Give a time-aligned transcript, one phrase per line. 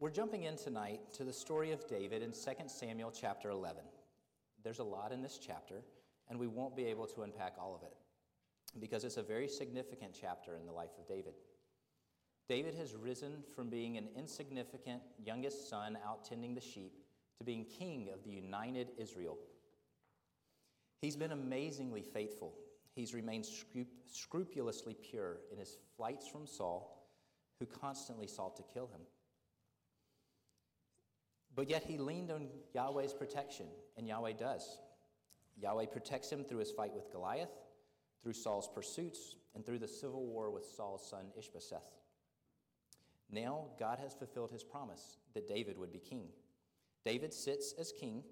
[0.00, 2.36] We're jumping in tonight to the story of David in 2
[2.68, 3.82] Samuel chapter 11.
[4.62, 5.82] There's a lot in this chapter,
[6.30, 7.96] and we won't be able to unpack all of it
[8.78, 11.34] because it's a very significant chapter in the life of David.
[12.48, 16.92] David has risen from being an insignificant youngest son out tending the sheep
[17.38, 19.36] to being king of the united Israel.
[21.02, 22.54] He's been amazingly faithful.
[22.94, 23.48] He's remained
[24.06, 27.10] scrupulously pure in his flights from Saul,
[27.58, 29.00] who constantly sought to kill him.
[31.58, 34.78] But yet he leaned on Yahweh's protection, and Yahweh does.
[35.60, 37.50] Yahweh protects him through his fight with Goliath,
[38.22, 41.82] through Saul's pursuits, and through the civil war with Saul's son Ishbosheth.
[43.28, 46.28] Now God has fulfilled his promise that David would be king.
[47.04, 48.22] David sits as king,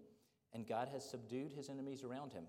[0.52, 2.44] and God has subdued his enemies around him.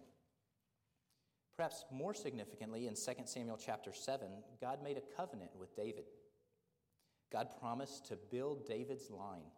[1.55, 4.27] Perhaps more significantly, in 2 Samuel chapter 7,
[4.61, 6.05] God made a covenant with David.
[7.31, 9.49] God promised to build David's line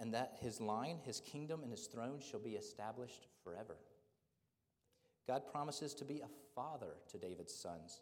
[0.00, 3.76] and that his line, his kingdom, and his throne shall be established forever.
[5.26, 8.00] God promises to be a father to David's sons,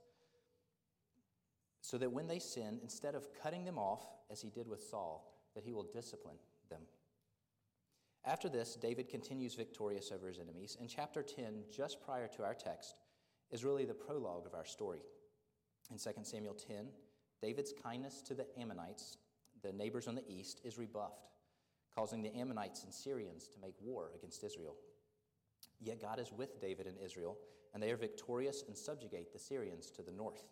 [1.80, 5.32] so that when they sin, instead of cutting them off, as he did with Saul,
[5.54, 6.36] that he will discipline
[6.68, 6.82] them.
[8.24, 12.54] After this, David continues victorious over his enemies, and chapter 10, just prior to our
[12.54, 12.96] text,
[13.50, 15.00] is really the prologue of our story.
[15.90, 16.88] In 2 Samuel 10,
[17.40, 19.18] David's kindness to the Ammonites,
[19.62, 21.26] the neighbors on the east, is rebuffed
[21.96, 24.76] causing the Ammonites and Syrians to make war against Israel.
[25.80, 27.38] Yet God is with David and Israel,
[27.72, 30.44] and they are victorious and subjugate the Syrians to the north.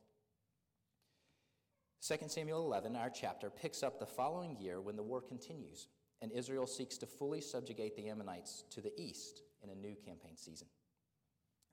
[2.07, 5.89] 2 Samuel 11, our chapter, picks up the following year when the war continues,
[6.21, 10.37] and Israel seeks to fully subjugate the Ammonites to the east in a new campaign
[10.37, 10.67] season.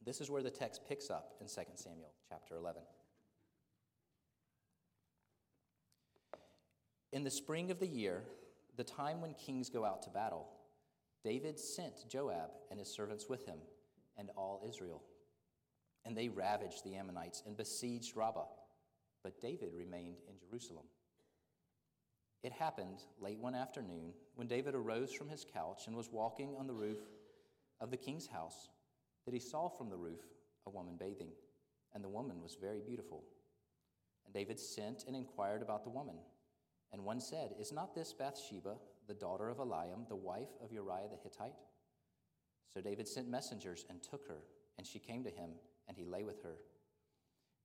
[0.04, 2.82] This is where the text picks up in 2 Samuel chapter 11.
[7.12, 8.24] In the spring of the year,
[8.78, 10.48] the time when kings go out to battle,
[11.24, 13.60] David sent Joab and his servants with him
[14.18, 15.04] and all Israel.
[16.06, 18.48] And they ravaged the Ammonites and besieged Rabbah,
[19.24, 20.86] but David remained in Jerusalem.
[22.44, 26.66] It happened late one afternoon when David arose from his couch and was walking on
[26.66, 26.98] the roof
[27.80, 28.70] of the king's house
[29.26, 30.22] that he saw from the roof
[30.66, 31.32] a woman bathing,
[31.94, 33.24] and the woman was very beautiful.
[34.26, 36.16] And David sent and inquired about the woman.
[36.94, 38.76] And one said, Is not this Bathsheba,
[39.08, 41.56] the daughter of Eliam, the wife of Uriah the Hittite?
[42.74, 44.44] So David sent messengers and took her,
[44.78, 45.52] and she came to him,
[45.88, 46.56] and he lay with her.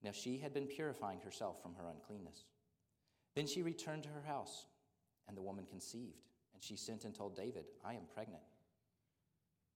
[0.02, 2.44] Now she had been purifying herself from her uncleanness.
[3.34, 4.66] Then she returned to her house,
[5.28, 8.42] and the woman conceived, and she sent and told David, I am pregnant.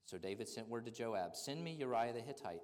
[0.06, 2.62] So David sent word to Joab, Send me Uriah the Hittite.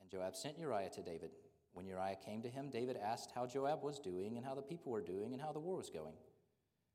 [0.00, 1.30] And Joab sent Uriah to David.
[1.72, 4.92] When Uriah came to him, David asked how Joab was doing and how the people
[4.92, 6.14] were doing and how the war was going.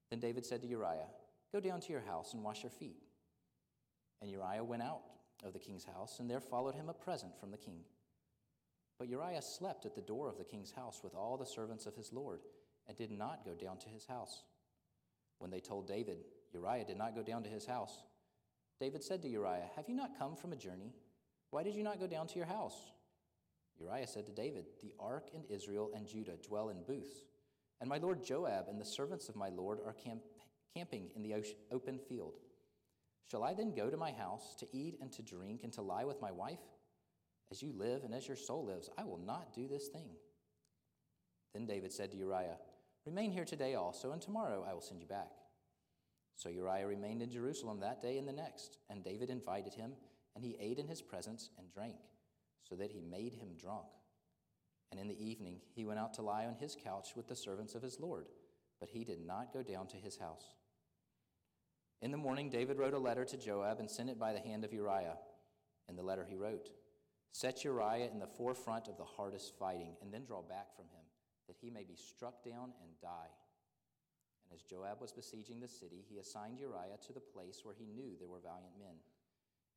[0.09, 1.07] Then David said to Uriah,
[1.51, 2.97] Go down to your house and wash your feet.
[4.21, 5.01] And Uriah went out
[5.43, 7.79] of the king's house, and there followed him a present from the king.
[8.97, 11.95] But Uriah slept at the door of the king's house with all the servants of
[11.95, 12.41] his lord,
[12.87, 14.43] and did not go down to his house.
[15.39, 16.17] When they told David,
[16.53, 18.03] Uriah did not go down to his house,
[18.79, 20.93] David said to Uriah, Have you not come from a journey?
[21.51, 22.91] Why did you not go down to your house?
[23.79, 27.23] Uriah said to David, The ark and Israel and Judah dwell in booths,
[27.81, 30.23] and my lord Joab and the servants of my lord are camp-
[30.75, 31.35] camping in the
[31.71, 32.35] open field.
[33.29, 36.05] Shall I then go to my house to eat and to drink and to lie
[36.05, 36.59] with my wife?
[37.51, 40.09] As you live and as your soul lives, I will not do this thing.
[41.53, 42.57] Then David said to Uriah,
[43.05, 45.31] Remain here today also, and tomorrow I will send you back.
[46.35, 49.93] So Uriah remained in Jerusalem that day and the next, and David invited him,
[50.35, 51.95] and he ate in his presence and drank
[52.67, 53.87] so that he made him drunk.
[54.91, 57.75] And in the evening he went out to lie on his couch with the servants
[57.75, 58.27] of his Lord,
[58.79, 60.55] but he did not go down to his house.
[62.01, 64.63] In the morning, David wrote a letter to Joab and sent it by the hand
[64.63, 65.17] of Uriah.
[65.89, 66.69] In the letter he wrote,
[67.31, 71.03] Set Uriah in the forefront of the hardest fighting, and then draw back from him,
[71.47, 73.31] that he may be struck down and die.
[74.43, 77.87] And as Joab was besieging the city, he assigned Uriah to the place where he
[77.87, 78.95] knew there were valiant men.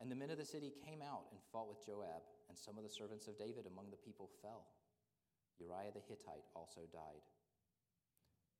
[0.00, 2.84] And the men of the city came out and fought with Joab, and some of
[2.84, 4.66] the servants of David among the people fell.
[5.58, 7.26] Uriah the Hittite also died.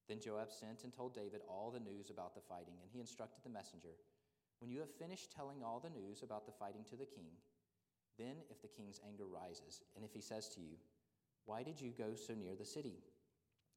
[0.09, 3.45] Then Joab sent and told David all the news about the fighting, and he instructed
[3.45, 3.95] the messenger
[4.59, 7.31] When you have finished telling all the news about the fighting to the king,
[8.19, 10.75] then if the king's anger rises, and if he says to you,
[11.45, 12.99] Why did you go so near the city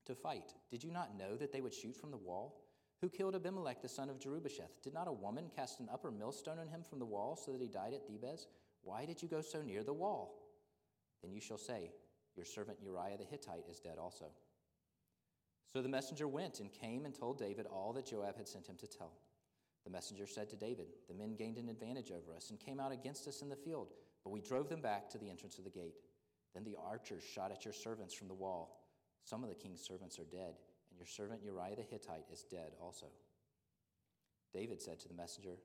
[0.05, 0.55] to fight?
[0.71, 2.60] Did you not know that they would shoot from the wall?
[3.01, 4.83] Who killed Abimelech the son of Jerubbesheth?
[4.83, 7.61] Did not a woman cast an upper millstone on him from the wall so that
[7.61, 8.45] he died at Thebez?
[8.83, 10.37] Why did you go so near the wall?
[11.23, 11.91] Then you shall say,
[12.35, 14.25] Your servant Uriah the Hittite is dead also.
[15.73, 18.75] So the messenger went and came and told David all that Joab had sent him
[18.77, 19.13] to tell.
[19.83, 22.91] The messenger said to David, The men gained an advantage over us and came out
[22.91, 23.93] against us in the field,
[24.23, 25.95] but we drove them back to the entrance of the gate.
[26.53, 28.85] Then the archers shot at your servants from the wall.
[29.23, 30.55] Some of the king's servants are dead,
[31.01, 33.07] your servant Uriah the Hittite is dead also.
[34.53, 35.57] David said to the messenger,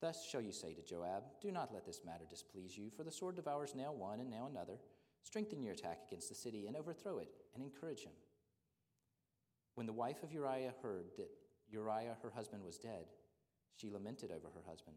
[0.00, 3.12] Thus shall you say to Joab, Do not let this matter displease you, for the
[3.12, 4.80] sword devours now one and now another.
[5.22, 8.14] Strengthen your attack against the city and overthrow it, and encourage him.
[9.76, 11.30] When the wife of Uriah heard that
[11.70, 13.06] Uriah, her husband, was dead,
[13.76, 14.96] she lamented over her husband.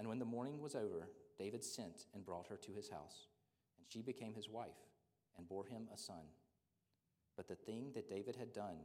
[0.00, 1.08] And when the mourning was over,
[1.38, 3.28] David sent and brought her to his house,
[3.78, 4.82] and she became his wife
[5.38, 6.24] and bore him a son.
[7.36, 8.76] But the thing that David had done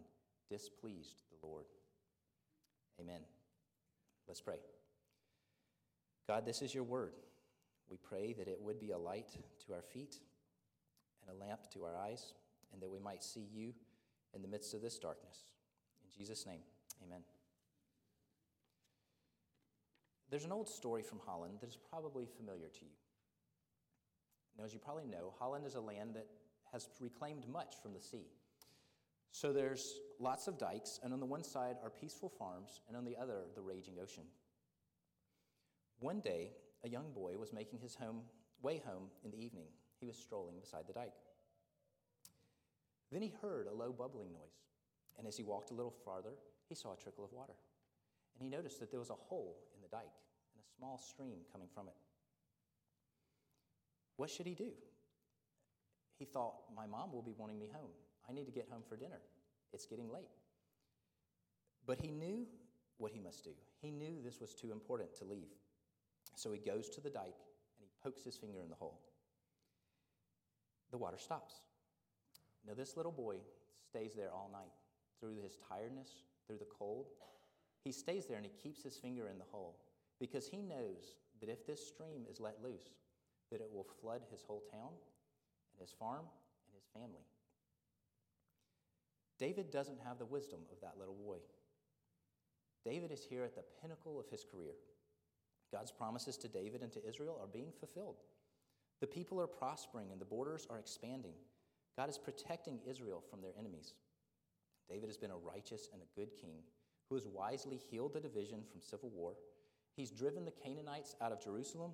[0.50, 1.66] displeased the Lord.
[3.00, 3.22] Amen.
[4.28, 4.60] Let's pray.
[6.28, 7.14] God, this is your word.
[7.90, 9.32] We pray that it would be a light
[9.66, 10.18] to our feet
[11.22, 12.34] and a lamp to our eyes,
[12.74, 13.74] and that we might see you
[14.34, 15.46] in the midst of this darkness.
[16.04, 16.62] In Jesus' name,
[17.06, 17.22] amen.
[20.30, 22.92] There's an old story from Holland that is probably familiar to you.
[24.58, 26.28] Now, as you probably know, Holland is a land that
[26.72, 28.28] has reclaimed much from the sea.
[29.32, 33.06] So there's lots of dikes, and on the one side are peaceful farms, and on
[33.06, 34.24] the other, the raging ocean.
[36.00, 36.52] One day,
[36.84, 38.22] a young boy was making his home,
[38.62, 39.68] way home in the evening.
[40.00, 41.14] He was strolling beside the dike.
[43.12, 44.66] Then he heard a low bubbling noise,
[45.18, 46.34] and as he walked a little farther,
[46.68, 47.54] he saw a trickle of water.
[48.34, 50.18] And he noticed that there was a hole in the dike
[50.56, 51.96] and a small stream coming from it.
[54.18, 54.72] What should he do?
[56.18, 57.92] He thought, My mom will be wanting me home.
[58.30, 59.20] I need to get home for dinner.
[59.74, 60.30] It's getting late.
[61.86, 62.46] But he knew
[62.98, 63.52] what he must do.
[63.82, 65.50] He knew this was too important to leave.
[66.36, 67.42] So he goes to the dike
[67.78, 69.00] and he pokes his finger in the hole.
[70.92, 71.56] The water stops.
[72.68, 73.38] Now, this little boy
[73.84, 74.72] stays there all night
[75.20, 76.10] through his tiredness,
[76.48, 77.08] through the cold.
[77.84, 79.78] He stays there and he keeps his finger in the hole
[80.20, 82.94] because he knows that if this stream is let loose,
[83.52, 84.92] that it will flood his whole town
[85.74, 86.26] and his farm
[86.68, 87.26] and his family.
[89.42, 91.38] David doesn't have the wisdom of that little boy.
[92.86, 94.74] David is here at the pinnacle of his career.
[95.74, 98.18] God's promises to David and to Israel are being fulfilled.
[99.00, 101.34] The people are prospering and the borders are expanding.
[101.98, 103.96] God is protecting Israel from their enemies.
[104.88, 106.58] David has been a righteous and a good king
[107.10, 109.34] who has wisely healed the division from civil war.
[109.96, 111.92] He's driven the Canaanites out of Jerusalem,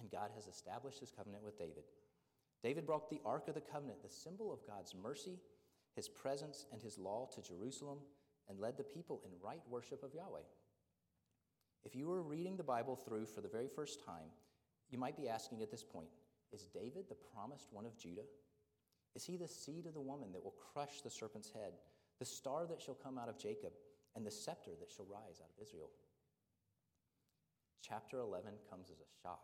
[0.00, 1.84] and God has established his covenant with David.
[2.62, 5.38] David brought the Ark of the Covenant, the symbol of God's mercy,
[5.94, 7.98] his presence, and his law to Jerusalem,
[8.48, 10.40] and led the people in right worship of Yahweh.
[11.84, 14.30] If you were reading the Bible through for the very first time,
[14.90, 16.08] you might be asking at this point
[16.52, 18.26] Is David the promised one of Judah?
[19.14, 21.74] Is he the seed of the woman that will crush the serpent's head,
[22.18, 23.72] the star that shall come out of Jacob,
[24.16, 25.90] and the scepter that shall rise out of Israel?
[27.86, 29.42] Chapter 11 comes as a shock.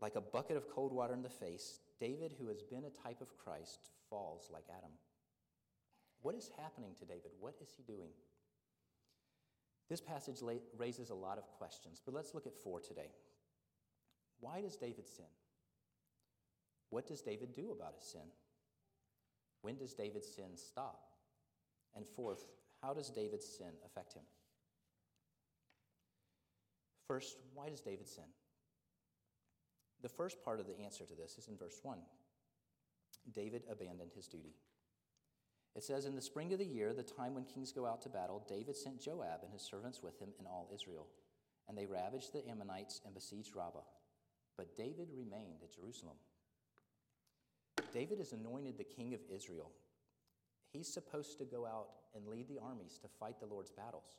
[0.00, 3.20] Like a bucket of cold water in the face, David, who has been a type
[3.20, 4.92] of Christ, falls like Adam.
[6.22, 7.32] What is happening to David?
[7.40, 8.10] What is he doing?
[9.88, 10.40] This passage
[10.76, 13.10] raises a lot of questions, but let's look at four today.
[14.40, 15.24] Why does David sin?
[16.90, 18.28] What does David do about his sin?
[19.62, 21.00] When does David's sin stop?
[21.96, 22.52] And fourth,
[22.82, 24.22] how does David's sin affect him?
[27.06, 28.24] First, why does David sin?
[30.02, 31.98] The first part of the answer to this is in verse 1.
[33.32, 34.54] David abandoned his duty.
[35.74, 38.08] It says, In the spring of the year, the time when kings go out to
[38.08, 41.06] battle, David sent Joab and his servants with him and all Israel.
[41.68, 43.84] And they ravaged the Ammonites and besieged Rabbah.
[44.56, 46.16] But David remained at Jerusalem.
[47.92, 49.70] David is anointed the king of Israel.
[50.72, 54.16] He's supposed to go out and lead the armies to fight the Lord's battles.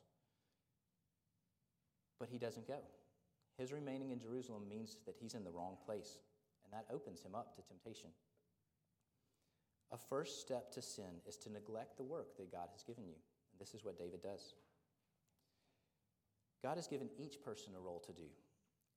[2.18, 2.80] But he doesn't go.
[3.60, 6.16] His remaining in Jerusalem means that he's in the wrong place,
[6.64, 8.08] and that opens him up to temptation.
[9.92, 13.12] A first step to sin is to neglect the work that God has given you.
[13.52, 14.54] And this is what David does.
[16.62, 18.30] God has given each person a role to do.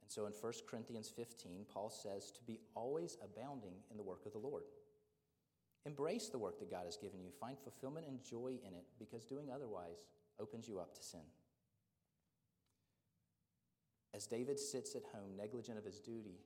[0.01, 4.25] And so in 1 Corinthians 15, Paul says to be always abounding in the work
[4.25, 4.63] of the Lord.
[5.85, 7.31] Embrace the work that God has given you.
[7.37, 10.05] Find fulfillment and joy in it because doing otherwise
[10.39, 11.27] opens you up to sin.
[14.13, 16.39] As David sits at home negligent of his duty,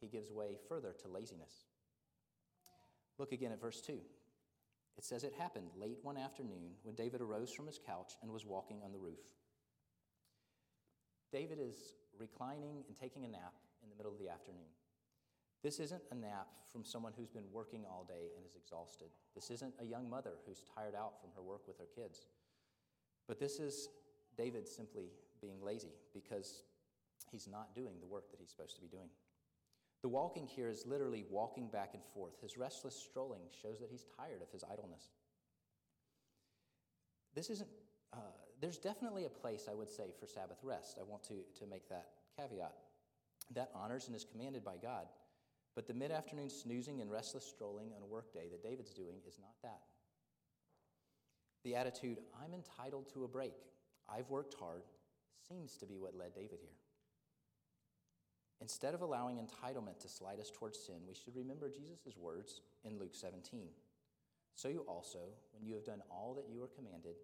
[0.00, 1.66] he gives way further to laziness.
[3.18, 3.98] Look again at verse 2.
[4.96, 8.46] It says, It happened late one afternoon when David arose from his couch and was
[8.46, 9.20] walking on the roof.
[11.30, 14.68] David is reclining and taking a nap in the middle of the afternoon.
[15.62, 19.08] This isn't a nap from someone who's been working all day and is exhausted.
[19.34, 22.26] This isn't a young mother who's tired out from her work with her kids.
[23.28, 23.88] But this is
[24.36, 26.64] David simply being lazy because
[27.32, 29.08] he's not doing the work that he's supposed to be doing.
[30.02, 32.34] The walking here is literally walking back and forth.
[32.40, 35.10] His restless strolling shows that he's tired of his idleness.
[37.34, 37.68] This isn't,
[38.12, 38.18] uh,
[38.60, 40.98] there's definitely a place, I would say, for Sabbath rest.
[41.00, 42.74] I want to, to make that caveat.
[43.54, 45.06] That honors and is commanded by God.
[45.74, 49.38] But the mid afternoon snoozing and restless strolling on a workday that David's doing is
[49.40, 49.80] not that.
[51.64, 53.54] The attitude, I'm entitled to a break,
[54.12, 54.82] I've worked hard,
[55.48, 56.81] seems to be what led David here.
[58.62, 62.96] Instead of allowing entitlement to slide us towards sin, we should remember Jesus' words in
[62.96, 63.66] Luke 17.
[64.54, 65.18] So you also,
[65.52, 67.16] when you have done all that you are commanded,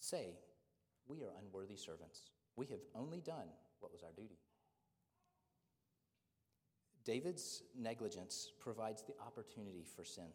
[0.00, 0.34] say,
[1.06, 2.30] We are unworthy servants.
[2.56, 3.46] We have only done
[3.78, 4.38] what was our duty.
[7.04, 10.32] David's negligence provides the opportunity for sin.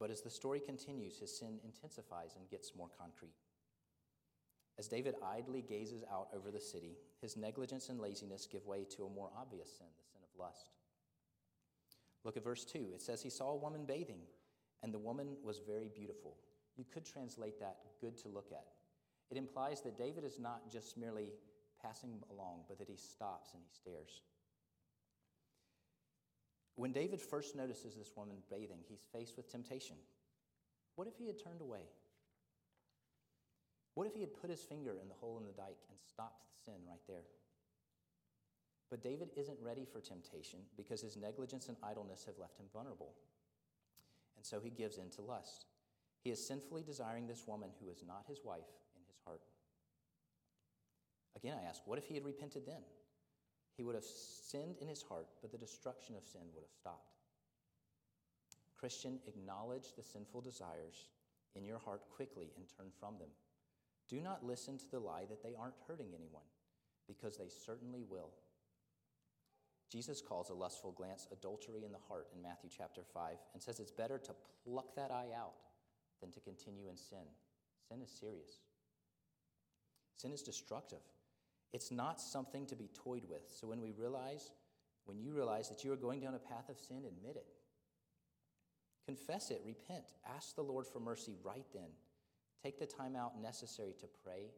[0.00, 3.36] But as the story continues, his sin intensifies and gets more concrete.
[4.78, 9.04] As David idly gazes out over the city, his negligence and laziness give way to
[9.04, 10.72] a more obvious sin, the sin of lust.
[12.24, 12.90] Look at verse 2.
[12.94, 14.22] It says, He saw a woman bathing,
[14.82, 16.36] and the woman was very beautiful.
[16.76, 18.66] You could translate that good to look at.
[19.30, 21.32] It implies that David is not just merely
[21.80, 24.22] passing along, but that he stops and he stares.
[26.76, 29.96] When David first notices this woman bathing, he's faced with temptation.
[30.96, 31.82] What if he had turned away?
[33.94, 36.42] What if he had put his finger in the hole in the dike and stopped
[36.50, 37.24] the sin right there?
[38.90, 43.14] But David isn't ready for temptation because his negligence and idleness have left him vulnerable.
[44.36, 45.66] And so he gives in to lust.
[46.22, 49.42] He is sinfully desiring this woman who is not his wife in his heart.
[51.36, 52.82] Again, I ask, what if he had repented then?
[53.76, 57.14] He would have sinned in his heart, but the destruction of sin would have stopped.
[58.78, 61.08] Christian, acknowledge the sinful desires
[61.56, 63.28] in your heart quickly and turn from them.
[64.08, 66.44] Do not listen to the lie that they aren't hurting anyone,
[67.06, 68.30] because they certainly will.
[69.90, 73.78] Jesus calls a lustful glance adultery in the heart in Matthew chapter 5 and says
[73.78, 74.34] it's better to
[74.64, 75.54] pluck that eye out
[76.20, 77.26] than to continue in sin.
[77.88, 78.60] Sin is serious,
[80.16, 81.02] sin is destructive.
[81.72, 83.42] It's not something to be toyed with.
[83.48, 84.52] So when we realize,
[85.06, 87.46] when you realize that you are going down a path of sin, admit it.
[89.06, 90.04] Confess it, repent,
[90.36, 91.90] ask the Lord for mercy right then.
[92.64, 94.48] Take the time out necessary to pray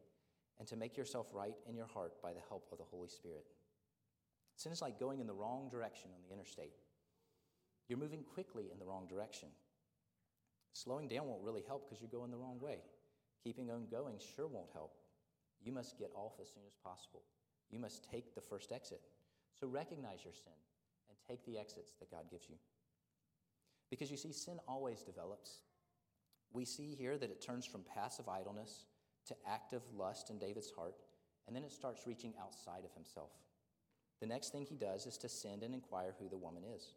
[0.59, 3.43] and to make yourself right in your heart by the help of the Holy Spirit.
[4.55, 6.71] Sin is like going in the wrong direction on the interstate.
[7.89, 9.49] You're moving quickly in the wrong direction.
[10.71, 12.77] Slowing down won't really help because you're going the wrong way.
[13.43, 14.93] Keeping on going sure won't help.
[15.61, 17.23] You must get off as soon as possible.
[17.69, 19.01] You must take the first exit.
[19.59, 20.53] So recognize your sin
[21.09, 22.55] and take the exits that God gives you.
[23.89, 25.59] Because you see, sin always develops.
[26.53, 28.85] We see here that it turns from passive idleness
[29.27, 30.95] to active lust in David's heart,
[31.45, 33.31] and then it starts reaching outside of himself.
[34.19, 36.93] The next thing he does is to send and inquire who the woman is.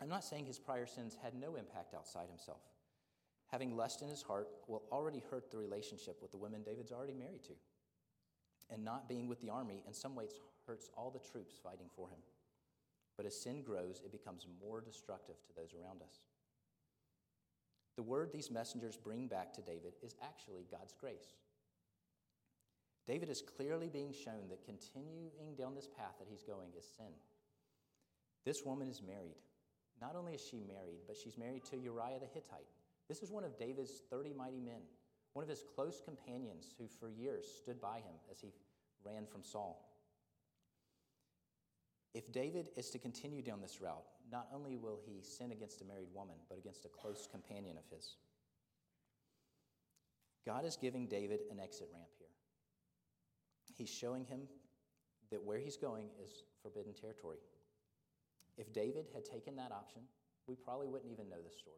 [0.00, 2.62] I'm not saying his prior sins had no impact outside himself.
[3.48, 7.14] Having lust in his heart will already hurt the relationship with the women David's already
[7.14, 7.52] married to.
[8.70, 10.32] And not being with the army in some ways
[10.66, 12.18] hurts all the troops fighting for him.
[13.16, 16.20] But as sin grows, it becomes more destructive to those around us.
[17.96, 21.36] The word these messengers bring back to David is actually God's grace.
[23.06, 27.12] David is clearly being shown that continuing down this path that he's going is sin.
[28.44, 29.36] This woman is married.
[30.00, 32.66] Not only is she married, but she's married to Uriah the Hittite.
[33.08, 34.80] This is one of David's 30 mighty men,
[35.34, 38.52] one of his close companions who for years stood by him as he
[39.04, 39.88] ran from Saul.
[42.14, 45.84] If David is to continue down this route, not only will he sin against a
[45.84, 48.16] married woman, but against a close companion of his.
[50.46, 52.28] God is giving David an exit ramp here.
[53.76, 54.40] He's showing him
[55.30, 57.38] that where he's going is forbidden territory.
[58.56, 60.02] If David had taken that option,
[60.46, 61.76] we probably wouldn't even know this story.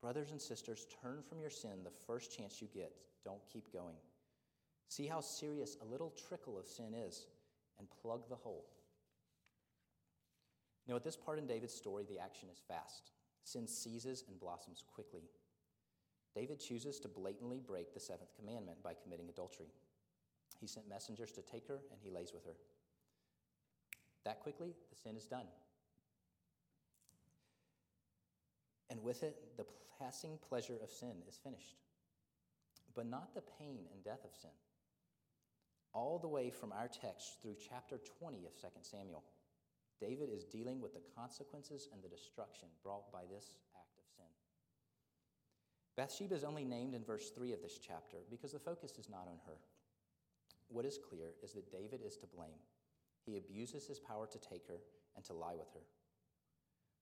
[0.00, 2.92] Brothers and sisters, turn from your sin the first chance you get.
[3.24, 3.96] Don't keep going.
[4.88, 7.26] See how serious a little trickle of sin is
[7.78, 8.64] and plug the hole.
[10.88, 13.12] Now, at this part in David's story, the action is fast.
[13.44, 15.22] Sin seizes and blossoms quickly.
[16.34, 19.68] David chooses to blatantly break the seventh commandment by committing adultery.
[20.60, 22.56] He sent messengers to take her, and he lays with her.
[24.24, 25.46] That quickly, the sin is done.
[28.90, 29.66] And with it, the
[29.98, 31.76] passing pleasure of sin is finished.
[32.94, 34.50] But not the pain and death of sin.
[35.94, 39.24] all the way from our text through chapter 20 of 2 Samuel,
[40.00, 44.30] David is dealing with the consequences and the destruction brought by this act of sin.
[45.96, 49.26] Bathsheba is only named in verse 3 of this chapter because the focus is not
[49.26, 49.58] on her.
[50.68, 52.62] What is clear is that David is to blame.
[53.24, 54.80] He abuses his power to take her
[55.16, 55.82] and to lie with her.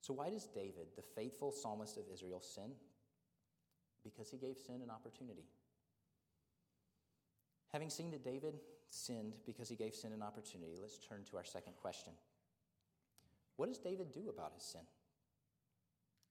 [0.00, 2.73] So, why does David, the faithful psalmist of Israel, sin?
[4.05, 5.45] Because he gave sin an opportunity.
[7.73, 8.55] Having seen that David
[8.88, 12.12] sinned because he gave sin an opportunity, let's turn to our second question.
[13.57, 14.83] What does David do about his sin?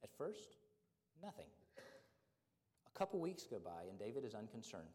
[0.03, 0.57] At first,
[1.23, 1.47] nothing.
[1.77, 4.93] A couple weeks go by and David is unconcerned.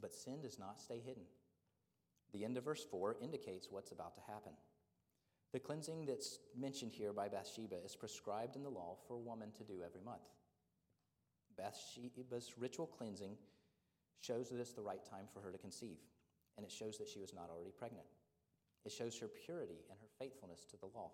[0.00, 1.24] But sin does not stay hidden.
[2.32, 4.52] The end of verse 4 indicates what's about to happen.
[5.52, 9.52] The cleansing that's mentioned here by Bathsheba is prescribed in the law for a woman
[9.56, 10.26] to do every month.
[11.56, 13.36] Bathsheba's ritual cleansing
[14.20, 15.98] shows that it's the right time for her to conceive,
[16.56, 18.06] and it shows that she was not already pregnant.
[18.84, 21.12] It shows her purity and her faithfulness to the law.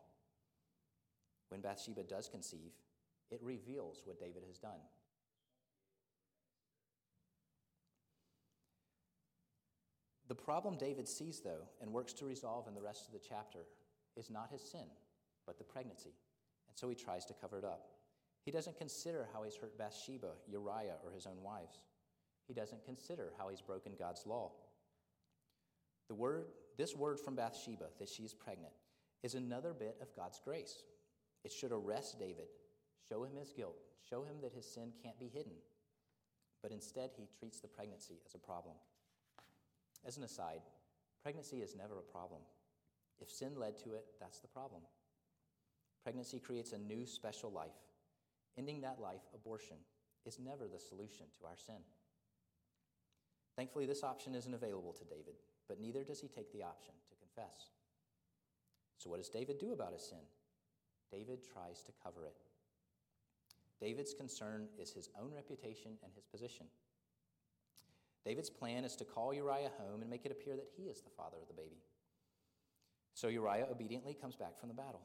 [1.48, 2.72] When Bathsheba does conceive,
[3.30, 4.80] it reveals what David has done.
[10.28, 13.66] The problem David sees, though, and works to resolve in the rest of the chapter
[14.16, 14.86] is not his sin,
[15.44, 16.14] but the pregnancy.
[16.68, 17.88] And so he tries to cover it up.
[18.44, 21.80] He doesn't consider how he's hurt Bathsheba, Uriah, or his own wives.
[22.46, 24.52] He doesn't consider how he's broken God's law.
[26.08, 26.46] The word,
[26.80, 28.72] this word from Bathsheba, that she is pregnant,
[29.22, 30.82] is another bit of God's grace.
[31.44, 32.46] It should arrest David,
[33.06, 33.76] show him his guilt,
[34.08, 35.52] show him that his sin can't be hidden.
[36.62, 38.76] But instead, he treats the pregnancy as a problem.
[40.06, 40.62] As an aside,
[41.22, 42.40] pregnancy is never a problem.
[43.20, 44.80] If sin led to it, that's the problem.
[46.02, 47.76] Pregnancy creates a new special life.
[48.56, 49.76] Ending that life, abortion,
[50.24, 51.82] is never the solution to our sin.
[53.54, 55.34] Thankfully, this option isn't available to David,
[55.70, 57.70] but neither does he take the option to confess.
[58.98, 60.18] So, what does David do about his sin?
[61.12, 62.34] David tries to cover it.
[63.80, 66.66] David's concern is his own reputation and his position.
[68.24, 71.10] David's plan is to call Uriah home and make it appear that he is the
[71.16, 71.78] father of the baby.
[73.14, 75.02] So Uriah obediently comes back from the battle.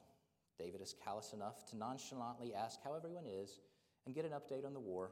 [0.57, 3.59] David is callous enough to nonchalantly ask how everyone is
[4.05, 5.11] and get an update on the war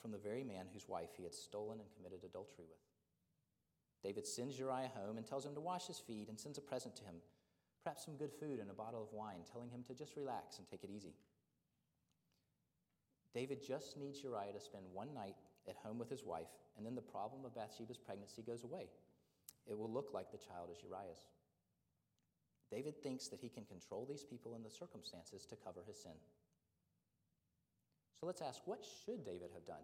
[0.00, 2.95] from the very man whose wife he had stolen and committed adultery with.
[4.06, 6.94] David sends Uriah home and tells him to wash his feet and sends a present
[6.94, 7.16] to him,
[7.82, 10.66] perhaps some good food and a bottle of wine, telling him to just relax and
[10.68, 11.12] take it easy.
[13.34, 15.34] David just needs Uriah to spend one night
[15.68, 18.86] at home with his wife, and then the problem of Bathsheba's pregnancy goes away.
[19.66, 21.26] It will look like the child is Uriah's.
[22.70, 26.14] David thinks that he can control these people and the circumstances to cover his sin.
[28.20, 29.82] So let's ask what should David have done?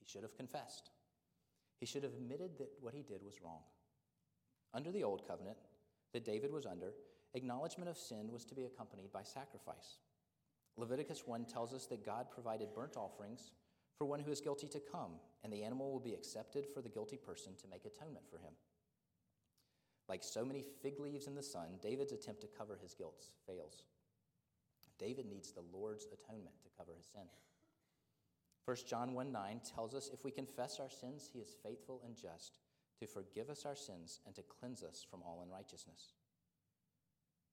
[0.00, 0.88] He should have confessed.
[1.80, 3.60] He should have admitted that what he did was wrong.
[4.72, 5.58] Under the old covenant
[6.12, 6.94] that David was under,
[7.34, 9.98] acknowledgement of sin was to be accompanied by sacrifice.
[10.76, 13.52] Leviticus 1 tells us that God provided burnt offerings
[13.96, 16.88] for one who is guilty to come, and the animal will be accepted for the
[16.88, 18.52] guilty person to make atonement for him.
[20.08, 23.84] Like so many fig leaves in the sun, David's attempt to cover his guilt fails.
[24.98, 27.28] David needs the Lord's atonement to cover his sin.
[28.64, 32.16] 1 John 1 9 tells us if we confess our sins, he is faithful and
[32.16, 32.58] just
[32.98, 36.14] to forgive us our sins and to cleanse us from all unrighteousness.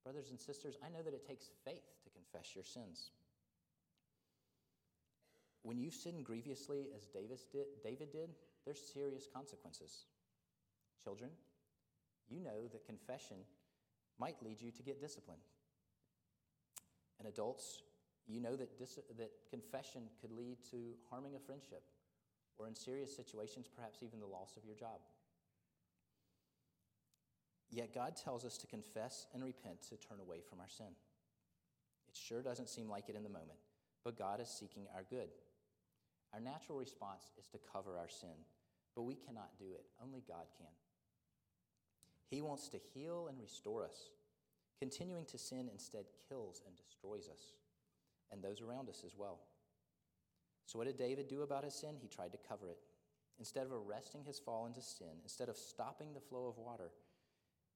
[0.04, 3.12] Brothers and sisters, I know that it takes faith to confess your sins.
[5.63, 8.30] When you sin grievously as did, David did,
[8.65, 10.06] there's serious consequences.
[11.04, 11.32] Children,
[12.30, 13.38] you know that confession
[14.19, 15.41] might lead you to get disciplined.
[17.19, 17.84] And adults,
[18.32, 21.84] you know that, dis- that confession could lead to harming a friendship,
[22.58, 25.00] or in serious situations, perhaps even the loss of your job.
[27.72, 30.94] Yet God tells us to confess and repent to turn away from our sin.
[32.10, 33.60] It sure doesn't seem like it in the moment,
[34.04, 35.30] but God is seeking our good.
[36.34, 38.46] Our natural response is to cover our sin,
[38.96, 39.86] but we cannot do it.
[40.04, 40.67] Only God can.
[42.30, 44.10] He wants to heal and restore us.
[44.80, 47.54] Continuing to sin instead kills and destroys us,
[48.32, 49.39] and those around us as well.
[50.65, 51.96] So, what did David do about his sin?
[52.02, 52.80] He tried to cover it.
[53.39, 56.91] Instead of arresting his fall into sin, instead of stopping the flow of water,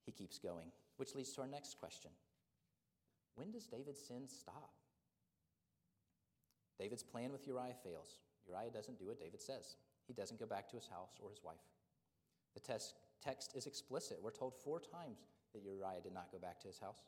[0.06, 2.12] he keeps going, which leads to our next question
[3.36, 4.72] When does David's sin stop?
[6.80, 8.20] David's plan with Uriah fails.
[8.48, 9.78] Uriah doesn't do what David says.
[10.08, 11.66] He doesn't go back to his house or his wife.
[12.54, 14.20] The text, text is explicit.
[14.22, 15.20] We're told four times
[15.54, 17.00] that Uriah did not go back to his house.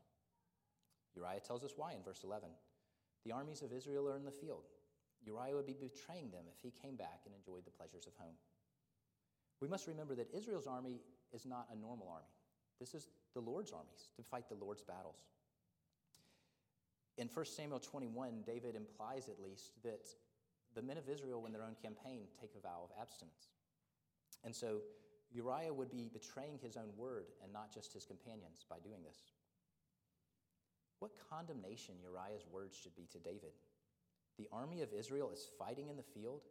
[1.16, 2.50] Uriah tells us why in verse 11.
[3.28, 4.63] The armies of Israel are in the field.
[5.26, 8.36] Uriah would be betraying them if he came back and enjoyed the pleasures of home.
[9.60, 11.02] We must remember that Israel's army
[11.34, 12.32] is not a normal army.
[12.80, 15.28] This is the Lord's armies to fight the Lord's battles.
[17.18, 20.08] In 1 Samuel 21, David implies at least that
[20.74, 23.50] the men of Israel, in their own campaign, take a vow of abstinence.
[24.46, 24.80] And so
[25.34, 29.18] Uriah would be betraying his own word and not just his companions by doing this.
[31.00, 33.54] What condemnation Uriah's words should be to David.
[34.38, 36.42] The army of Israel is fighting in the field,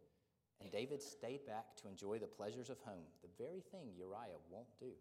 [0.60, 4.78] and David stayed back to enjoy the pleasures of home, the very thing Uriah won't
[4.78, 4.92] do.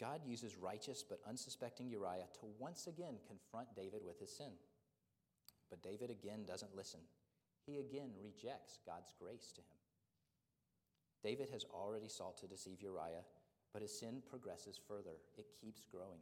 [0.00, 4.52] God uses righteous but unsuspecting Uriah to once again confront David with his sin.
[5.70, 7.00] But David again doesn't listen.
[7.66, 9.78] He again rejects God's grace to him.
[11.22, 13.24] David has already sought to deceive Uriah,
[13.72, 15.16] but his sin progresses further.
[15.38, 16.20] It keeps growing.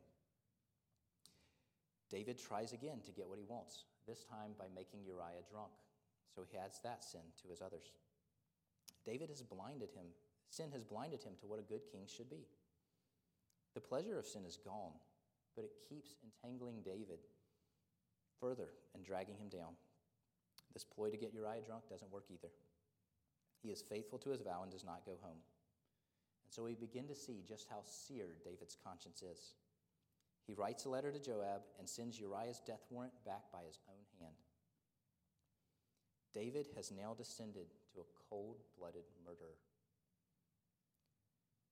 [2.12, 5.72] David tries again to get what he wants, this time by making Uriah drunk.
[6.36, 7.88] So he adds that sin to his others.
[9.04, 10.12] David has blinded him.
[10.50, 12.44] Sin has blinded him to what a good king should be.
[13.74, 14.92] The pleasure of sin is gone,
[15.56, 17.24] but it keeps entangling David
[18.38, 19.72] further and dragging him down.
[20.74, 22.52] This ploy to get Uriah drunk doesn't work either.
[23.62, 25.40] He is faithful to his vow and does not go home.
[26.44, 29.54] And so we begin to see just how seared David's conscience is.
[30.46, 34.04] He writes a letter to Joab and sends Uriah's death warrant back by his own
[34.20, 34.34] hand.
[36.34, 39.58] David has now descended to a cold blooded murderer.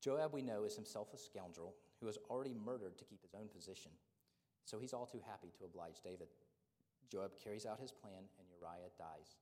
[0.00, 3.48] Joab, we know, is himself a scoundrel who has already murdered to keep his own
[3.48, 3.90] position.
[4.64, 6.28] So he's all too happy to oblige David.
[7.11, 9.37] Joab carries out his plan, and Uriah dies.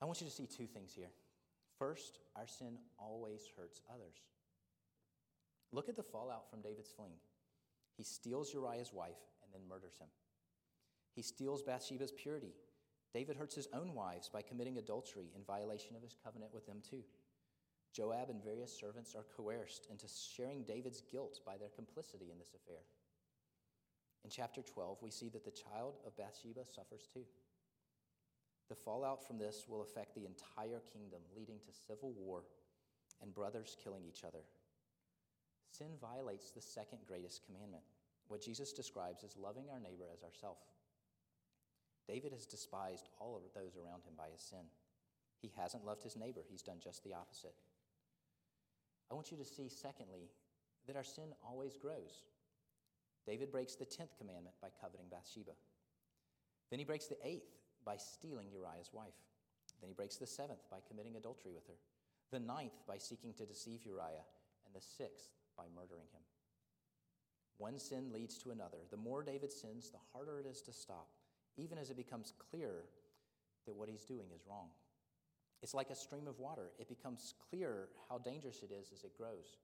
[0.00, 1.10] I want you to see two things here.
[1.78, 4.22] First, our sin always hurts others.
[5.72, 7.18] Look at the fallout from David's fleeing.
[7.96, 10.08] He steals Uriah's wife and then murders him.
[11.14, 12.54] He steals Bathsheba's purity.
[13.12, 16.78] David hurts his own wives by committing adultery in violation of his covenant with them,
[16.88, 17.02] too.
[17.92, 22.54] Joab and various servants are coerced into sharing David's guilt by their complicity in this
[22.54, 22.80] affair.
[24.24, 27.24] In chapter 12, we see that the child of Bathsheba suffers too.
[28.68, 32.44] The fallout from this will affect the entire kingdom, leading to civil war
[33.20, 34.44] and brothers killing each other.
[35.72, 37.82] Sin violates the second greatest commandment,
[38.28, 40.68] what Jesus describes as loving our neighbor as ourselves.
[42.06, 44.68] David has despised all of those around him by his sin.
[45.40, 47.54] He hasn't loved his neighbor, he's done just the opposite.
[49.10, 50.28] I want you to see, secondly,
[50.86, 52.20] that our sin always grows.
[53.26, 55.52] David breaks the 10th commandment by coveting Bathsheba.
[56.68, 57.48] Then he breaks the 8th
[57.84, 59.16] by stealing Uriah's wife.
[59.80, 61.80] Then he breaks the 7th by committing adultery with her.
[62.30, 64.26] The ninth by seeking to deceive Uriah.
[64.66, 66.22] And the 6th by murdering him.
[67.58, 68.78] One sin leads to another.
[68.90, 71.08] The more David sins, the harder it is to stop,
[71.56, 72.84] even as it becomes clear
[73.66, 74.68] that what he's doing is wrong.
[75.62, 76.72] It's like a stream of water.
[76.78, 79.58] It becomes clear how dangerous it is as it grows,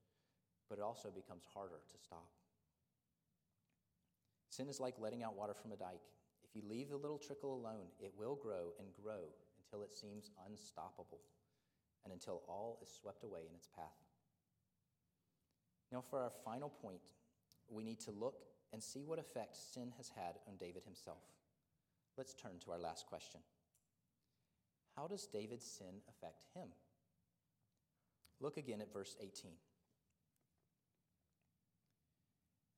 [0.69, 2.29] but it also becomes harder to stop.
[4.51, 6.07] Sin is like letting out water from a dike.
[6.45, 9.27] If you leave the little trickle alone, it will grow and grow
[9.59, 11.21] until it seems unstoppable
[12.05, 14.08] and until all is swept away in its path.
[15.91, 17.01] Now, for our final point,
[17.69, 21.23] we need to look and see what effect sin has had on David himself.
[22.17, 23.41] Let's turn to our last question.
[24.97, 26.69] How does David's sin affect him?
[28.41, 29.53] Look again at verse 18.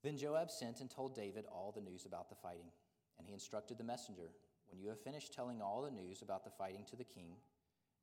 [0.03, 2.71] Then Joab sent and told David all the news about the fighting.
[3.19, 4.31] And he instructed the messenger
[4.71, 7.37] When you have finished telling all the news about the fighting to the king,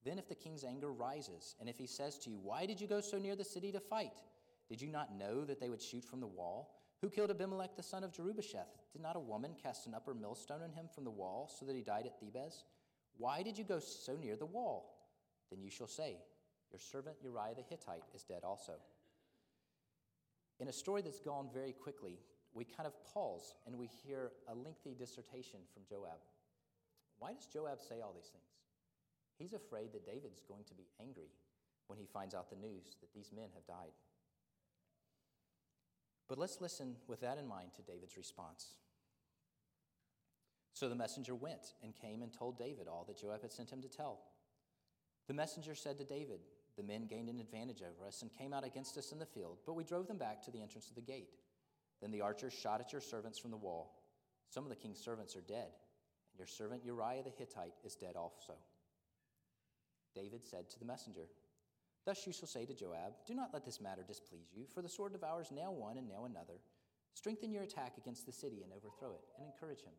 [0.03, 2.87] then if the king's anger rises, and if he says to you, Why did you
[2.87, 4.21] go so near the city to fight?
[4.69, 6.77] Did you not know that they would shoot from the wall?
[7.01, 8.73] Who killed Abimelech the son of Jerubbesheth?
[8.91, 11.75] Did not a woman cast an upper millstone on him from the wall so that
[11.75, 12.63] he died at Thebez?
[13.17, 14.97] Why did you go so near the wall?
[15.49, 16.17] Then you shall say,
[16.71, 18.73] Your servant Uriah the Hittite is dead also.
[20.59, 22.19] In a story that's gone very quickly,
[22.53, 26.17] we kind of pause and we hear a lengthy dissertation from Joab.
[27.19, 28.57] Why does Joab say all these things?
[29.37, 31.29] He's afraid that David's going to be angry
[31.85, 33.93] when he finds out the news that these men have died.
[36.27, 38.75] But let's listen with that in mind to David's response.
[40.73, 43.81] So the messenger went and came and told David all that Joab had sent him
[43.81, 44.19] to tell.
[45.27, 46.41] The messenger said to David,
[46.75, 49.57] The men gained an advantage over us and came out against us in the field,
[49.65, 51.33] but we drove them back to the entrance of the gate.
[52.01, 53.95] Then the archers shot at your servants from the wall.
[54.49, 55.71] Some of the king's servants are dead,
[56.31, 58.53] and your servant Uriah the Hittite is dead also.
[60.13, 61.27] David said to the messenger,
[62.07, 64.87] Thus you shall say to Joab, Do not let this matter displease you, for the
[64.87, 66.61] sword devours now one and now another.
[67.13, 69.91] Strengthen your attack against the city and overthrow it, and encourage him.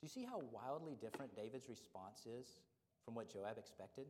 [0.00, 2.62] Do you see how wildly different David's response is
[3.04, 4.06] from what Joab expected,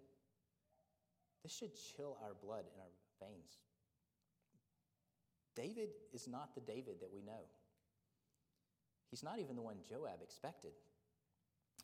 [1.42, 3.58] this should chill our blood in our veins.
[5.56, 7.50] David is not the David that we know.
[9.10, 10.72] He's not even the one Joab expected.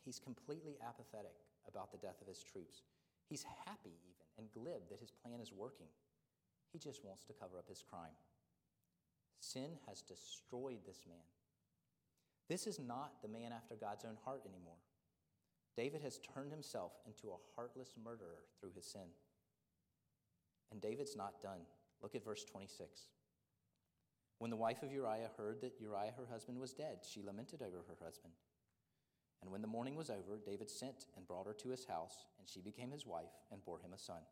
[0.04, 1.34] He's completely apathetic
[1.66, 2.82] about the death of his troops.
[3.28, 5.88] He's happy, even, and glib that his plan is working.
[6.72, 8.16] He just wants to cover up his crime.
[9.40, 11.24] Sin has destroyed this man.
[12.48, 14.78] This is not the man after God's own heart anymore.
[15.76, 19.08] David has turned himself into a heartless murderer through his sin.
[20.70, 21.60] And David's not done.
[22.02, 23.08] Look at verse 26.
[24.38, 27.84] When the wife of Uriah heard that Uriah, her husband, was dead, she lamented over
[27.88, 28.34] her husband.
[29.42, 32.48] And when the mourning was over, David sent and brought her to his house, and
[32.48, 34.22] she became his wife and bore him a son.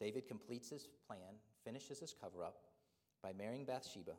[0.00, 2.56] David completes his plan, finishes his cover up
[3.22, 4.12] by marrying Bathsheba.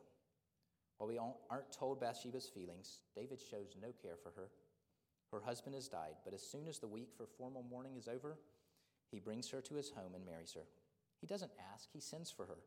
[0.96, 4.48] While we aren't told Bathsheba's feelings, David shows no care for her.
[5.30, 8.38] Her husband has died, but as soon as the week for formal mourning is over,
[9.10, 10.66] he brings her to his home and marries her.
[11.20, 12.58] He doesn't ask, he sends for her.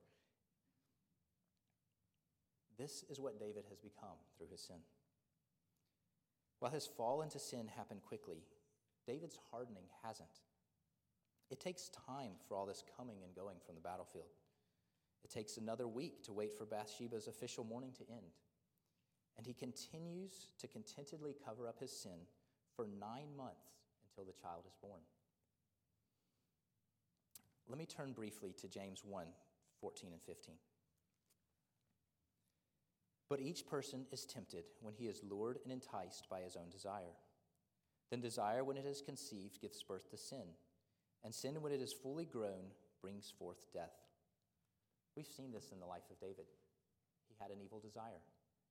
[2.78, 4.78] This is what David has become through his sin.
[6.62, 8.44] While his fall into sin happened quickly,
[9.08, 10.30] David's hardening hasn't.
[11.50, 14.30] It takes time for all this coming and going from the battlefield.
[15.24, 18.38] It takes another week to wait for Bathsheba's official mourning to end.
[19.38, 22.28] And he continues to contentedly cover up his sin
[22.76, 25.02] for nine months until the child is born.
[27.68, 29.26] Let me turn briefly to James 1
[29.80, 30.56] 14 and 15.
[33.32, 37.16] But each person is tempted when he is lured and enticed by his own desire.
[38.10, 40.44] Then desire, when it is conceived, gives birth to sin.
[41.24, 43.96] And sin, when it is fully grown, brings forth death.
[45.16, 46.44] We've seen this in the life of David.
[47.30, 48.20] He had an evil desire,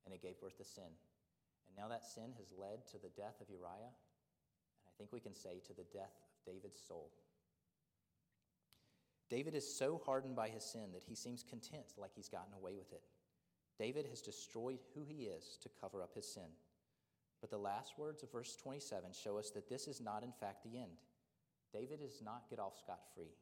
[0.04, 0.84] and it gave birth to sin.
[0.84, 5.20] And now that sin has led to the death of Uriah, and I think we
[5.20, 7.10] can say to the death of David's soul.
[9.30, 12.74] David is so hardened by his sin that he seems content like he's gotten away
[12.76, 13.04] with it.
[13.80, 16.52] David has destroyed who he is to cover up his sin.
[17.40, 20.62] But the last words of verse 27 show us that this is not, in fact,
[20.62, 21.00] the end.
[21.72, 23.32] David does not get off scot free.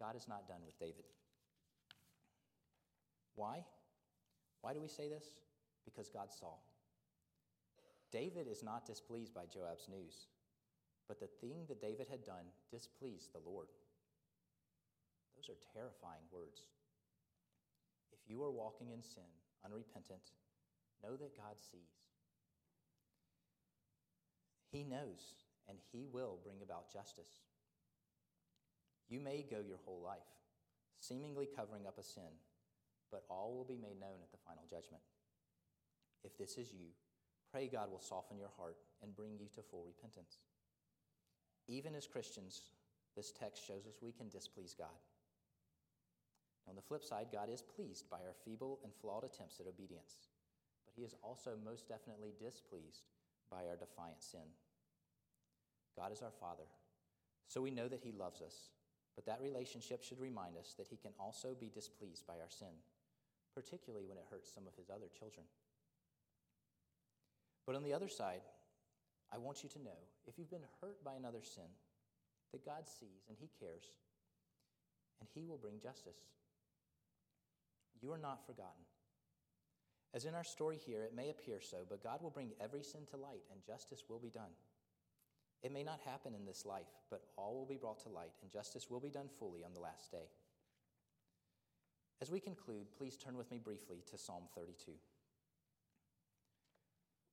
[0.00, 1.04] God is not done with David.
[3.34, 3.64] Why?
[4.60, 5.26] Why do we say this?
[5.84, 6.54] Because God saw.
[8.12, 10.28] David is not displeased by Joab's news,
[11.08, 13.66] but the thing that David had done displeased the Lord.
[15.34, 16.60] Those are terrifying words.
[18.14, 19.26] If you are walking in sin,
[19.64, 20.30] unrepentant,
[21.02, 21.98] know that God sees.
[24.70, 27.42] He knows, and He will bring about justice.
[29.08, 30.30] You may go your whole life,
[30.98, 32.38] seemingly covering up a sin,
[33.10, 35.02] but all will be made known at the final judgment.
[36.22, 36.94] If this is you,
[37.52, 40.38] pray God will soften your heart and bring you to full repentance.
[41.68, 42.62] Even as Christians,
[43.16, 44.98] this text shows us we can displease God.
[46.68, 50.28] On the flip side, God is pleased by our feeble and flawed attempts at obedience,
[50.86, 53.04] but He is also most definitely displeased
[53.50, 54.48] by our defiant sin.
[55.96, 56.66] God is our Father,
[57.48, 58.70] so we know that He loves us,
[59.14, 62.74] but that relationship should remind us that He can also be displeased by our sin,
[63.54, 65.46] particularly when it hurts some of His other children.
[67.66, 68.42] But on the other side,
[69.32, 71.68] I want you to know if you've been hurt by another sin,
[72.52, 73.84] that God sees and He cares,
[75.20, 76.18] and He will bring justice.
[78.04, 78.84] You are not forgotten.
[80.12, 83.00] As in our story here, it may appear so, but God will bring every sin
[83.10, 84.52] to light and justice will be done.
[85.62, 88.50] It may not happen in this life, but all will be brought to light and
[88.50, 90.28] justice will be done fully on the last day.
[92.20, 94.92] As we conclude, please turn with me briefly to Psalm 32.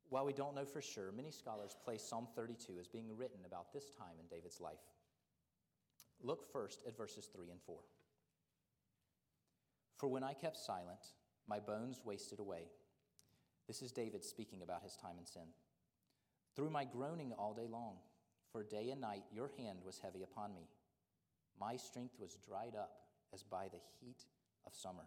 [0.08, 3.74] While we don't know for sure, many scholars place Psalm 32 as being written about
[3.74, 4.88] this time in David's life.
[6.24, 7.76] Look first at verses 3 and 4.
[10.02, 11.14] For when I kept silent,
[11.48, 12.64] my bones wasted away.
[13.68, 15.46] This is David speaking about his time in sin.
[16.56, 17.98] Through my groaning all day long,
[18.52, 20.68] for day and night your hand was heavy upon me.
[21.60, 22.94] My strength was dried up
[23.32, 24.26] as by the heat
[24.66, 25.06] of summer.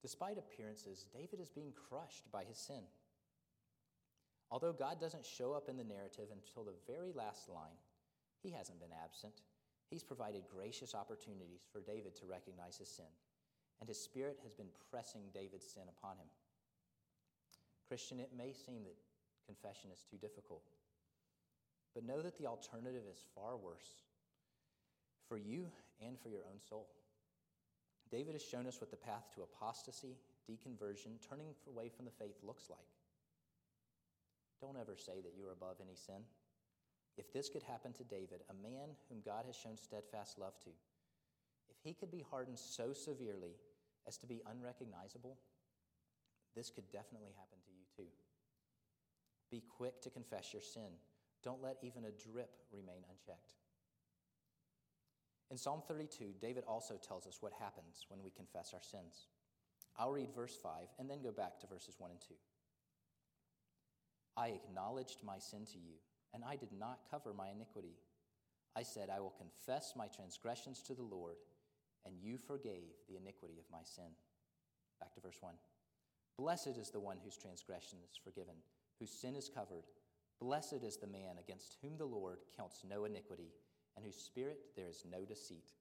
[0.00, 2.84] Despite appearances, David is being crushed by his sin.
[4.52, 7.80] Although God doesn't show up in the narrative until the very last line,
[8.40, 9.42] he hasn't been absent.
[9.92, 13.12] He's provided gracious opportunities for David to recognize his sin,
[13.78, 16.32] and his spirit has been pressing David's sin upon him.
[17.86, 18.96] Christian, it may seem that
[19.44, 20.64] confession is too difficult,
[21.92, 24.00] but know that the alternative is far worse
[25.28, 25.66] for you
[26.00, 26.88] and for your own soul.
[28.10, 30.16] David has shown us what the path to apostasy,
[30.48, 32.80] deconversion, turning away from the faith looks like.
[34.58, 36.24] Don't ever say that you are above any sin.
[37.16, 40.70] If this could happen to David, a man whom God has shown steadfast love to,
[41.68, 43.56] if he could be hardened so severely
[44.06, 45.38] as to be unrecognizable,
[46.56, 48.10] this could definitely happen to you too.
[49.50, 50.96] Be quick to confess your sin.
[51.44, 53.52] Don't let even a drip remain unchecked.
[55.50, 59.26] In Psalm 32, David also tells us what happens when we confess our sins.
[59.98, 62.34] I'll read verse 5 and then go back to verses 1 and 2.
[64.36, 66.00] I acknowledged my sin to you,
[66.34, 67.96] and I did not cover my iniquity.
[68.74, 71.36] I said, I will confess my transgressions to the Lord,
[72.06, 74.16] and you forgave the iniquity of my sin.
[75.00, 75.54] Back to verse 1.
[76.38, 78.54] Blessed is the one whose transgression is forgiven,
[78.98, 79.84] whose sin is covered.
[80.40, 83.52] Blessed is the man against whom the Lord counts no iniquity,
[83.96, 85.72] and whose spirit there is no deceit.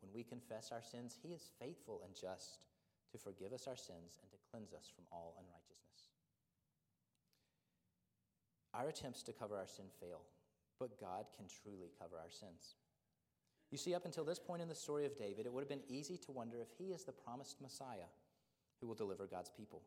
[0.00, 2.60] When we confess our sins, he is faithful and just
[3.10, 5.87] to forgive us our sins and to cleanse us from all unrighteousness.
[8.74, 10.22] Our attempts to cover our sin fail,
[10.78, 12.76] but God can truly cover our sins.
[13.70, 15.88] You see, up until this point in the story of David, it would have been
[15.88, 18.08] easy to wonder if he is the promised Messiah
[18.80, 19.82] who will deliver God's people.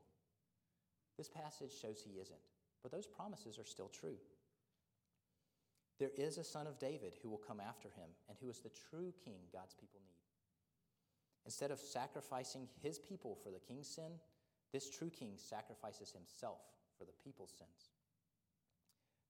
[1.18, 2.50] This passage shows he isn't,
[2.84, 4.18] but those promises are still true.
[6.00, 8.72] There is a son of David who will come after him and who is the
[8.90, 10.18] true king God's people need.
[11.46, 14.14] Instead of sacrificing his people for the king's sin,
[14.72, 16.60] this true king sacrifices himself
[16.98, 17.92] for the people's sins.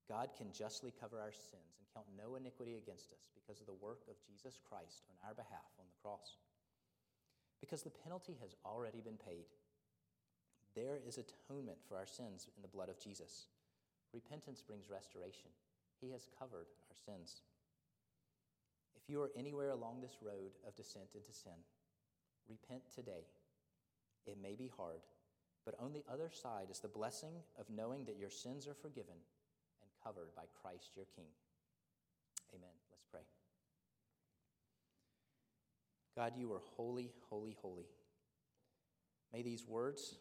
[0.08, 3.82] God can justly cover our sins and count no iniquity against us because of the
[3.82, 6.38] work of Jesus Christ on our behalf on the cross.
[7.60, 9.46] Because the penalty has already been paid.
[10.76, 13.48] There is atonement for our sins in the blood of Jesus.
[14.14, 15.52] Repentance brings restoration.
[16.00, 17.42] He has covered our sins.
[18.96, 21.60] If you are anywhere along this road of descent into sin,
[22.50, 23.30] repent today.
[24.26, 25.02] It may be hard,
[25.66, 29.16] but on the other side is the blessing of knowing that your sins are forgiven
[30.04, 31.30] covered by Christ your King.
[32.54, 32.76] Amen.
[32.92, 33.22] Let's pray.
[36.16, 37.88] God, you are holy, holy, holy.
[39.34, 40.16] May these words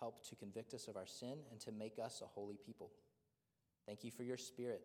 [0.00, 2.90] help to convict us of our sin and to make us a holy people.
[3.86, 4.82] Thank you for your spirit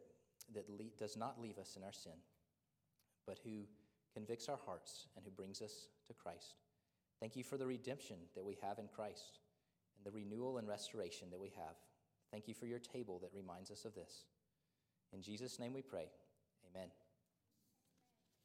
[0.53, 2.13] that le- does not leave us in our sin,
[3.25, 3.65] but who
[4.13, 6.55] convicts our hearts and who brings us to Christ.
[7.19, 9.39] Thank you for the redemption that we have in Christ
[9.97, 11.75] and the renewal and restoration that we have.
[12.31, 14.25] Thank you for your table that reminds us of this.
[15.11, 16.05] In Jesus' name we pray.
[16.69, 16.89] Amen.